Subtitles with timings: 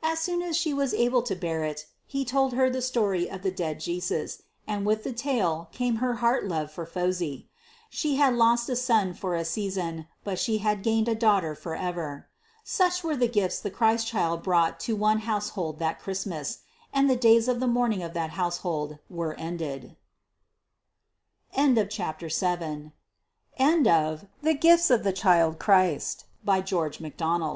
[0.00, 3.42] As soon as she was able to bear it, he told her the story of
[3.42, 7.48] the dead Jesus, and with the tale came to her heart love for Phosy.
[7.90, 11.74] She had lost a son for a season, but she had gained a daughter for
[11.74, 12.28] ever.
[12.62, 16.58] Such were the gifts the Christ child brought to one household that Christmas.
[16.94, 19.96] And the days of the mourning of that household were ended.
[21.56, 22.92] THE HISTORY OF PHOTOGEN
[23.58, 24.22] AND NYCTERIS.
[24.44, 25.58] A DAY AND NIGHT MÄHRCHEN.
[25.58, 27.38] CHAPTER I.
[27.38, 27.54] WATHO.